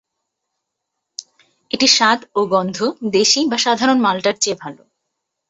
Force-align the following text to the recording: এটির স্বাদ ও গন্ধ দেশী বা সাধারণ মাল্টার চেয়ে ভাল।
এটির 1.71 1.91
স্বাদ 1.91 2.19
ও 2.35 2.41
গন্ধ 2.45 2.77
দেশী 3.11 3.41
বা 3.47 3.57
সাধারণ 3.57 3.97
মাল্টার 4.01 4.35
চেয়ে 4.39 4.59
ভাল। 4.61 4.75